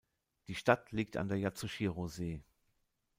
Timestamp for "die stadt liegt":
0.47-1.15